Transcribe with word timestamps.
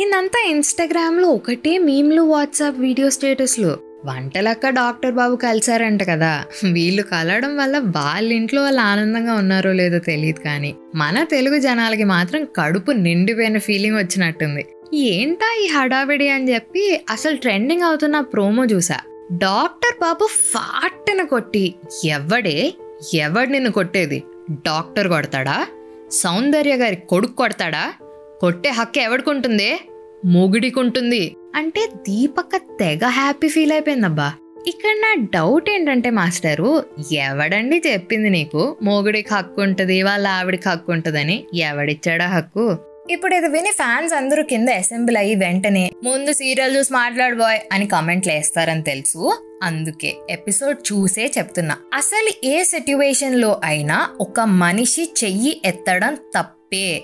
నిన్నంతా 0.00 0.46
ఇన్స్టాగ్రామ్లో 0.48 1.28
ఒకటే 1.28 1.78
మీమ్లు 1.78 2.22
వాట్సాప్ 2.22 2.80
వీడియో 2.80 3.10
స్టేటస్లు. 3.10 3.78
వంటలక్క 4.04 4.68
డాక్టర్ 4.68 5.12
బాబు 5.12 5.36
కలిశారంట 5.36 6.02
కదా. 6.02 6.44
వీళ్ళు 6.72 7.02
కలవడం 7.02 7.56
వల్ల 7.56 7.78
వాళ్ళ 7.78 8.32
ఇంట్లో 8.32 8.62
వాళ్ళు 8.62 8.80
ఆనందంగా 8.80 9.34
ఉన్నారో 9.34 9.72
లేదో 9.72 9.98
తెలియదు 9.98 10.40
కానీ 10.40 10.74
మన 10.94 11.24
తెలుగు 11.24 11.58
జనాలకి 11.58 12.04
మాత్రం 12.04 12.44
కడుపు 12.44 12.90
నిండిపోయిన 12.92 13.58
ఫీలింగ్ 13.58 13.96
వచ్చినట్టుంది. 13.96 14.66
ఏంటా 14.94 15.56
ఈ 15.64 15.66
హడావిడి 15.66 16.28
అని 16.28 16.54
చెప్పి 16.54 17.00
అసలు 17.10 17.36
ట్రెండింగ్ 17.36 17.82
అవుతున్న 17.82 18.20
ప్రోమో 18.20 18.64
చూసా. 18.64 19.00
డాక్టర్ 19.32 20.00
బాబు 20.00 20.28
ఫాట్టను 20.54 21.26
కొట్టి 21.26 21.74
ఎవడే? 22.04 22.74
ఎవడు 23.14 23.48
నిన్ను 23.48 23.72
కొట్టేది? 23.72 24.22
డాక్టర్ 24.50 25.08
కొడతాడా? 25.08 25.66
సౌందర్య 26.10 26.76
గారి 26.76 26.96
కొడుకు 26.96 27.32
కొడతాడా? 27.32 27.92
కొట్టే 28.40 28.68
హక్కు 28.68 28.98
ఎవడికుంటుంది 28.98 29.80
మొగుడికుంటుంది. 30.24 31.36
అంటే 31.54 31.86
దీపక్క 31.86 32.56
తెగ 32.56 33.06
హ్యాపీ 33.06 33.48
ఫీల్ 33.48 33.72
అయిపోయిందబ్బా. 33.72 34.32
ఇక్కడ 34.66 34.90
నా 34.90 35.26
డౌట్ 35.34 35.70
ఏంటంటే 35.70 36.10
మాస్టరు 36.10 36.84
ఎవడండి 37.12 37.82
చెప్పింది 37.86 38.30
నీకు? 38.30 38.76
మొగుడికి 38.82 39.34
హక్కు 39.34 39.62
ఉంటుంది 39.62 40.02
వాళ్ళ 40.02 40.28
ఆవిడికి 40.28 40.68
హక్కు 40.68 40.92
ఉంటుందని 40.92 41.44
ఎవడిచ్చాడా 41.54 42.26
హక్కు? 42.26 42.76
ఇప్పుడు 43.10 43.34
ఇది 43.34 43.48
విని 43.48 43.70
ఫ్యాన్స్ 43.70 44.14
అందరూ 44.14 44.42
కింద 44.42 44.68
అసెంబ్ల్ 44.68 45.16
అయ్యి 45.16 45.34
వెంటనే 45.34 45.90
ముందు 46.04 46.32
సీరియల్ 46.32 46.76
చూసి 46.76 46.92
మాట్లాడు 46.92 47.36
బాయ్ 47.36 47.60
అని 47.72 47.86
కామెంట్లు 47.86 48.32
వేస్తారని 48.32 48.82
తెలుసు. 48.82 49.42
అందుకే 49.62 50.14
ఎపిసోడ్ 50.30 50.78
చూసే 50.92 51.30
చెప్తున్నా. 51.38 51.76
అసలు 51.94 52.46
ఏ 52.46 52.62
సిట్యువేషన్లో 52.62 53.60
అయినా 53.64 54.08
ఒక 54.20 54.40
మనిషి 54.40 55.08
చెయ్యి 55.24 55.62
ఎత్తడం 55.64 56.14
తప్పే. 56.14 57.02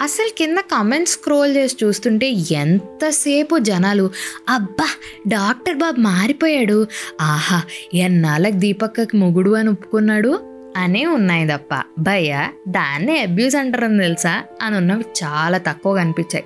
అసలు 0.00 0.28
కింద 0.38 0.58
కమెంట్స్ 0.58 1.14
స్క్రోల్ 1.14 1.56
చేసి 1.56 1.76
చూస్తుంటే 1.84 2.26
ఎంతసేపు 2.30 3.58
జనాలు 3.58 4.10
అబ్బా 4.48 4.88
డాక్టర్ 5.28 5.76
బాబు 5.76 6.00
మారిపోయాడు. 6.00 6.86
ఆహా 7.20 7.62
ఎన్నాళ్ళకి 7.94 8.56
దీపక్కకి 8.56 9.16
మొగుడు 9.16 9.50
అని 9.50 9.68
ఒప్పుకున్నాడు? 9.68 10.40
అనే 10.76 11.06
ఉన్నాయి 11.06 11.48
తప్ప. 11.48 11.82
భయ్య 11.98 12.48
దాన్నే 12.68 13.22
అబ్యూస్ 13.22 13.56
అంటారని 13.56 13.98
తెలుసా? 13.98 14.42
అని 14.62 14.76
ఉన్నవి 14.76 15.04
చాలా 15.24 15.58
తక్కువ 15.58 15.94
కనిపించాయి 15.94 16.44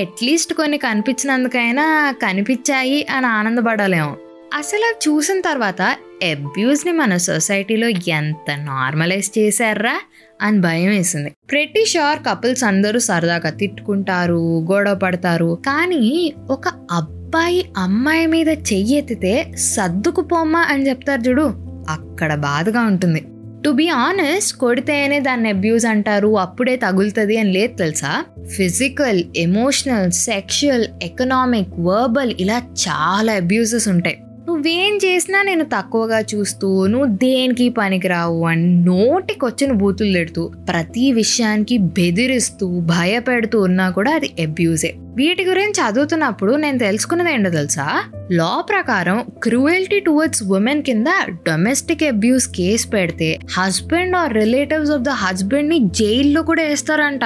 అట్లీస్ట్ 0.00 0.54
కొన్ని 0.54 0.78
కనిపించినందుకైనా 0.78 2.14
కనిపించాయి 2.22 3.06
అని 3.10 3.26
ఆనందపడలేము. 3.26 4.16
అసలు 4.54 4.84
అది 4.84 5.10
చూసిన 5.10 5.40
తర్వాత 5.40 5.82
అబ్యూస్ని 6.30 6.92
మన 6.92 7.16
సొసైటీలో 7.16 7.88
ఎంత 7.88 8.50
నార్మలైజ్ 8.50 9.38
చేశారా? 9.38 10.00
అని 10.40 10.60
భయం 10.60 10.90
వేసింది. 10.90 11.30
ప్రతి 11.50 11.86
షోర్ 11.86 12.18
కపుల్స్ 12.18 12.64
అందరూ 12.64 12.98
సరదాగా 12.98 13.50
తిట్టుకుంటారు 13.50 14.66
గొడవ 14.72 14.94
పడతారు. 14.94 15.58
కానీ 15.66 16.34
ఒక 16.50 16.68
అబ్బాయి 16.90 17.66
అమ్మాయి 17.76 18.26
మీద 18.26 18.48
చెయ్యెత్తితే 18.48 19.52
సర్దుకుపోమ్మా 19.56 20.60
అని 20.60 20.88
చెప్తారు 20.88 21.20
చూడు 21.20 21.54
అక్కడ 21.88 22.34
బాధగా 22.34 22.80
ఉంటుంది. 22.80 23.24
టు 23.64 23.70
బి 23.70 23.88
ఆనెస్ట్ 23.88 24.56
కొడితేనే 24.56 25.20
దాన్ని 25.20 25.48
అబ్యూజ్ 25.48 25.86
అంటారు 25.86 26.38
అప్పుడే 26.38 26.76
తగులుతుంది 26.76 27.38
అని 27.38 27.52
లేదు 27.52 27.76
తెలుసా? 27.76 28.24
Physical 28.56 29.24
emotional 29.36 30.10
sexual 30.10 30.86
economic 31.02 31.80
verbal 31.80 32.34
ఇలా 32.40 32.62
చాలా 32.88 33.32
అబ్యూసెస్ 33.32 33.88
ఉంటాయి. 33.88 34.22
నువ్వేం 34.50 34.96
చేసినా 34.96 35.42
నేను 35.42 35.64
తక్కువగా 35.64 36.20
చూస్తూ 36.20 36.86
నువ్వు 36.86 37.06
దేనికి 37.16 37.68
పనికిరావు? 37.68 38.46
అని 38.46 38.84
నోటికి 38.84 39.44
వచ్చిన 39.44 39.72
బూతులు 39.72 40.12
తిడుతూ 40.12 40.52
ప్రతి 40.68 41.12
విషయానికి 41.12 41.78
బెదిరిస్తూ 41.78 42.80
భయపెడుతూ 42.80 43.60
ఉన్నా 43.60 43.90
కూడా 43.90 44.12
అది 44.14 44.30
అబ్యూజే 44.40 44.94
వీటి 45.16 45.44
గురించి 45.44 45.78
చదువుతున్నప్పుడు 45.80 46.54
నేను 46.54 46.78
తెలుసుకున్నది 46.78 47.32
ఏంటో 47.32 47.50
తెలుసా? 47.50 47.86
లా 48.32 48.64
ప్రకారం 48.68 49.24
క్రూయల్టీ 49.42 50.00
టువర్డ్స్ 50.00 50.42
ఉమెన్ 50.42 50.82
కింద 50.82 51.06
డొమెస్టిక్ 51.46 52.04
అబ్యూస్ 52.04 52.48
కేసు 52.48 52.88
పెడితే 52.88 53.38
husband 53.58 54.16
or 54.16 54.34
relatives 54.34 54.90
of 54.90 55.02
the 55.02 55.08
హస్బెండ్ని 55.08 55.78
జైల్లో 55.92 56.42
కూడా 56.42 56.62
వేస్తారంట. 56.62 57.24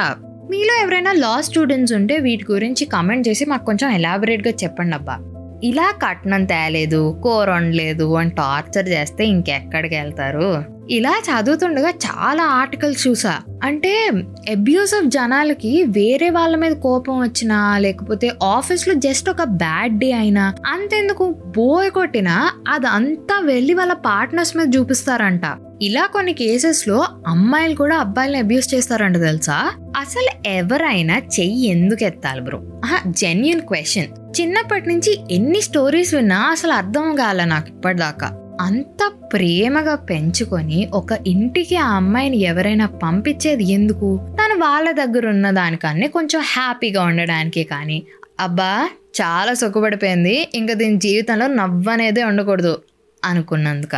మీలో 0.51 0.83
ఎవరైనా 0.83 1.13
లా 1.13 1.41
స్టూడెంట్స్ 1.41 1.95
ఉంటే 1.95 2.19
వీటి 2.19 2.53
గురించి 2.53 2.85
కమెంట్ 2.85 3.29
చేసి 3.29 3.45
మాకు 3.45 3.65
కొంచెం 3.65 3.91
ఎలాబరేట్గా 3.91 4.55
చెప్పండి 4.63 4.97
అబ్బా 4.97 5.17
ఇలా 5.63 5.95
కట్నం 6.07 6.45
తేలేదు 6.45 7.21
కూర 7.23 7.51
వండలేదు 7.51 8.15
అని 8.15 8.31
టార్చర్ 8.31 8.89
చేస్తే 8.89 9.27
ఇంకెక్కడికి 9.27 9.95
వెళ్తారు? 9.95 10.65
ఇలా 10.91 11.23
చదువుతుండగా 11.29 11.89
చాలా 11.89 12.43
ఆర్టికల్స్ 12.43 13.09
చూసా. 13.09 13.39
అంటే 13.65 14.11
అబ్యూస్ 14.51 14.95
ఆఫ్ 14.95 15.05
జనాలకి 15.05 15.85
వేరే 15.85 16.31
వాళ్ళ 16.31 16.57
మీద 16.57 16.73
కోపం 16.73 17.21
వచ్చినా 17.21 17.79
లేకపోతే 17.79 18.33
ఆఫీస్లో 18.43 18.95
జస్ట్ 18.95 19.31
ఒక 19.31 19.43
బ్యాడ్ 19.43 19.99
డే 19.99 20.13
అయినా 20.13 20.55
అంతెందుకు? 20.67 21.37
బోయ్ 21.57 21.91
కొట్టినా 21.91 22.53
అదంతా 22.69 23.41
వెళ్ళి 23.45 23.75
వాళ్ళ 23.75 23.93
పార్ట్నర్స్ 23.93 24.57
మీద 24.57 24.77
చూపిస్తారంట. 24.77 25.43
ఇలా 25.83 26.07
కొన్ని 26.07 26.33
కేసెస్లో 26.33 27.07
అమ్మాయిలు 27.27 27.75
కూడా 27.75 27.97
అబ్బాయిల్ని 27.97 28.39
అబ్యూస్ 28.39 28.75
చేస్తారంట 28.75 29.17
తెలుసా? 29.17 29.71
అసలు 29.97 30.49
ఎవరైనా 30.49 31.17
చెయ్యి 31.17 31.69
ఎందుకు 31.69 32.05
ఎత్తాలి 32.05 32.41
బ్రో? 32.41 32.63
జెన్యున్ 33.07 33.61
క్వశ్చన్ 33.61 34.07
చిన్నప్పటి 34.41 34.89
నుంచి 34.89 35.35
ఎన్ని 35.35 35.61
స్టోరీస్ 35.61 36.15
విన్నా 36.15 36.39
అసలు 36.39 36.73
అర్థం 36.73 37.17
కాల 37.17 37.45
నాకు 37.45 37.69
ఇప్పటిదాకా. 37.69 38.59
అంత 38.61 39.13
ప్రేమగా 39.33 39.95
పెంచుకొని 39.95 40.89
ఒక 40.93 41.07
ఇంటికి 41.27 41.77
ఆ 41.77 41.89
అమ్మాయిని 41.89 42.37
ఎవరైనా 42.37 42.87
పంపించేది 42.87 43.65
ఎందుకు? 43.65 44.29
తను 44.35 44.61
వాళ్ళ 44.61 44.91
దగ్గర 44.91 45.29
ఉన్న 45.29 45.51
దానికన్నా 45.51 46.07
కొంచెం 46.07 46.43
హ్యాపీగా 46.45 47.03
ఉండడానికి 47.03 47.65
కానీ. 47.65 48.03
అబ్బా 48.41 48.89
చాలా 49.23 49.55
సుఖపడిపోయింది. 49.55 50.49
ఇంకా 50.55 50.75
దీని 50.75 50.97
జీవితంలో 50.97 51.47
నవ్వనేదే 51.47 52.25
ఉండకూడదు 52.25 52.83
అనుకున్నందుక? 53.25 53.97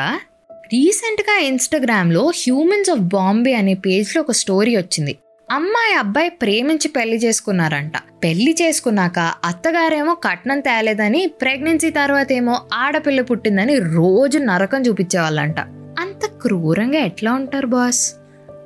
రీసెంట్గా 0.52 1.38
ఇన్స్టాగ్రామ్లో 1.38 2.26
హ్యూమన్స్ 2.26 2.90
ఆఫ్ 2.90 3.00
బాంబే 3.00 3.52
అనే 3.52 3.74
పేజ్లో 3.74 4.22
ఒక 4.22 4.32
స్టోరీ 4.32 4.76
వచ్చింది. 4.76 5.16
అమ్మాయి 5.50 5.94
అబ్బాయి 5.94 6.30
ప్రేమించి 6.30 6.88
పెళ్ళి 6.88 7.16
చేసుకున్నారంట. 7.16 7.92
పెళ్ళి 8.24 8.56
చేసుకున్నాక 8.62 9.18
అత్తగారేమో 9.18 10.14
కట్నం 10.14 10.60
తేలేదని 10.60 11.26
ప్రెగ్నెన్సీ 11.26 11.90
తర్వాత 11.90 12.32
ఏమో 12.32 12.60
ఆడపిల్ల 12.74 13.22
పుట్టిందని 13.22 13.78
రోజు 13.78 14.38
నరకం 14.38 14.82
చూపించేవాళ్ళంట. 14.82 15.60
అంత 16.00 16.26
క్రూరంగా 16.26 16.98
ఎట్లా 16.98 17.32
ఉంటారు 17.32 17.66
బాస్? 17.66 18.14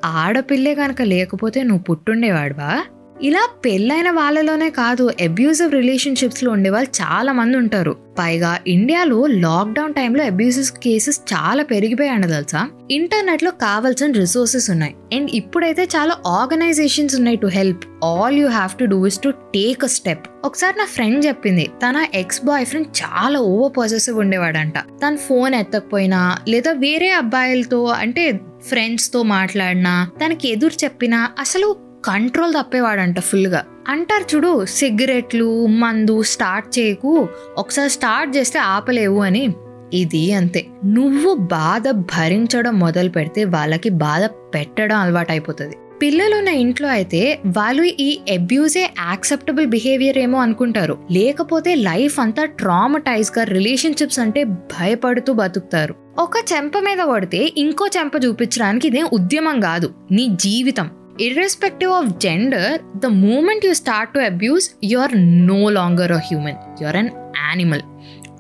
ఆడపిల్లే 0.05 0.75
కనుక 0.75 1.03
లేకపోతే 1.03 1.63
నువ్వు 1.63 1.83
పుట్టుండేవాడువా? 1.83 2.85
ఇలా 3.23 3.49
పెళ్ళైన 3.65 4.11
వాళ్ళలోనే 4.11 4.71
కాదు 4.71 5.11
అబ్యూజివ్ 5.23 5.73
రిలేషన్షిప్స్లో 5.73 6.51
ఉండేవాళ్ళు 6.51 7.03
చాలా 7.03 7.33
మంది 7.33 7.57
ఉంటారు. 7.57 7.97
పైగా 8.19 8.59
ఇండియాలో 8.67 9.27
లాక్డౌన్ 9.27 9.95
టైంలో 9.95 10.25
అబ్యూసివ్ 10.25 10.71
కేసెస్ 10.83 11.21
చాలా 11.33 11.63
పెరిగిపోయాయి 11.63 12.23
తెలుసా? 12.23 12.71
ఇంటర్నెట్లో 12.91 13.51
కావాల్సిన 13.51 14.13
రిసోర్సెస్ 14.13 14.71
ఉన్నాయి. 14.71 14.95
అండ్ 15.15 15.31
ఇప్పుడైతే 15.35 15.85
చాలా 15.85 16.17
ఆర్గనైజేషన్స్ 16.27 17.17
ఉన్నాయి 17.17 17.37
to 17.37 17.47
help 17.47 18.05
all 18.05 18.39
you 18.39 18.49
have 18.49 18.79
to 18.79 18.85
do 18.85 19.07
is 19.07 19.21
to 19.23 19.29
take 19.29 19.85
a 19.85 19.87
step 19.87 20.27
ఒకసారి 20.45 20.79
నా 20.79 20.85
ఫ్రెండ్ 20.85 21.27
చెప్పింది 21.27 21.71
తన 21.89 22.07
ఎక్స్ 22.15 22.45
బాయ్ 22.45 22.67
ఫ్రెండ్ 22.67 22.89
చాలా 23.03 23.39
ఓవర్ 23.39 23.73
పాజిటివ్ 23.79 24.19
ఉండేవాడంట. 24.19 24.79
తన 24.79 25.17
ఫోన్ 25.17 25.55
ఎత్తకపోయినా 25.55 26.39
లేదా 26.49 26.73
వేరే 26.73 27.11
అబ్బాయిలతో 27.11 27.85
అంటే 27.85 28.41
ఫ్రెండ్స్తో 28.69 29.23
మాట్లాడినా 29.23 30.11
తనకి 30.25 30.49
ఎదురు 30.49 30.85
చెప్పినా 30.85 31.31
అసలు 31.41 31.90
కంట్రోల్ 32.05 32.53
తప్పేవాడంట 32.53 33.21
ఫుల్గా. 33.21 33.65
అంటారు 33.89 34.37
చూడు 34.37 34.65
సిగరెట్లు 34.65 35.67
మందు 35.67 36.23
స్టార్ట్ 36.23 36.79
చేయకు 36.79 37.29
ఒకసారి 37.59 37.91
స్టార్ట్ 37.91 38.37
చేస్తే 38.37 38.59
ఆపలేవు 38.59 39.21
అని. 39.21 39.55
ఇది 39.93 40.33
అంతే. 40.33 40.67
నువ్వు 40.85 41.35
బాధ 41.35 41.91
భరించడం 41.91 42.79
మొదలు 42.79 43.09
పెడితే 43.09 43.45
వాళ్ళకి 43.45 43.89
బాధ 43.89 44.25
పెట్టడం 44.25 44.97
అలవాటు 44.97 45.33
అయిపోతుంది 45.33 45.77
పిల్లలున్న 46.03 46.49
ఇంట్లో 46.49 46.89
అయితే 46.89 47.41
వాళ్ళు 47.47 47.83
ఈ 47.83 48.21
అబ్యూజే 48.35 48.91
యాక్సెప్టబుల్ 49.09 49.67
బిహేవియర్ 49.67 50.19
ఏమో 50.19 50.39
అనుకుంటారు. 50.39 50.99
లేకపోతే 51.11 51.75
లైఫ్ 51.75 52.21
అంతా 52.21 52.45
ట్రామటైజ్గా 52.45 53.45
రిలేషన్షిప్స్ 53.45 54.19
అంటే 54.19 54.45
భయపడుతూ 54.45 55.33
బతుకుతారు. 55.33 55.95
ఒక 56.19 56.33
చెంప 56.53 56.79
మీద 56.79 56.99
పడితే 56.99 57.53
ఇంకో 57.57 57.89
చెంప 57.99 58.13
చూపించడానికి 58.25 58.89
ఇదేం 58.89 59.09
ఉద్యమం 59.13 59.61
కాదు. 59.61 59.91
నీ 60.11 60.29
జీవితం. 60.31 60.91
Irrespective 61.21 61.91
of 61.91 62.19
gender, 62.19 62.79
the 62.99 63.11
moment 63.11 63.63
you 63.63 63.75
start 63.75 64.15
to 64.15 64.27
abuse, 64.27 64.75
you're 64.81 65.15
no 65.15 65.59
longer 65.79 66.05
a 66.05 66.19
human. 66.19 66.57
You're 66.79 66.97
an 66.97 67.11
animal. 67.53 67.83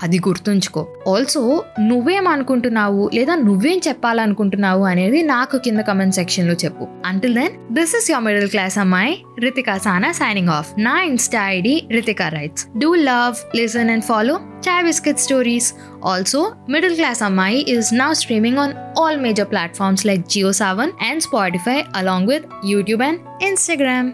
అది 0.03 0.19
గుర్తుంచుకో. 0.19 0.87
ఆల్సో 1.09 1.65
నువ్వేమనుకుంటున్నావు 1.81 3.11
లేదా 3.15 3.35
నువ్వేం 3.35 3.81
చెప్పాలనుకుంటున్నావు 3.89 4.85
అనేది 4.85 5.23
నాకు 5.23 5.59
కింద 5.59 5.81
కమెంట్ 5.81 6.15
సెక్షన్లో 6.15 6.55
చెప్పు. 6.55 6.89
Until 7.07 7.35
then 7.35 7.75
this 7.75 7.97
is 7.97 8.11
your 8.11 8.25
middle 8.25 8.51
class 8.51 8.79
అమ్మాయి 8.79 9.25
రితికా 9.39 9.79
సానా 9.79 10.13
సైనింగ్ 10.13 10.49
ఆఫ్ 10.49 10.73
నా 10.79 11.03
insta 11.03 11.49
ID 11.49 11.89
Ritika 11.91 12.29
writes 12.29 12.67
do 12.79 12.95
love 12.95 13.57
listen 13.57 13.91
and 13.91 14.05
follow 14.05 14.41
chai 14.69 14.85
biscuit 14.85 15.19
stories 15.19 15.75
also 16.05 16.53
middle 16.69 16.95
class 16.95 17.23
అమ్మాయి 17.23 17.67
is 17.71 17.97
now 17.97 18.11
streaming 18.11 18.55
on 18.55 18.71
all 19.03 19.17
major 19.27 19.45
platforms 19.45 20.07
like 20.07 20.51
Saavn 20.51 20.91
and 21.11 21.21
Spotify 21.21 21.79
along 22.03 22.29
with 22.31 22.43
YouTube 22.71 23.03
and 23.03 23.19
Instagram. 23.45 24.11